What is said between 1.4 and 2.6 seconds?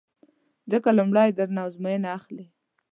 نه ازموینه اخلي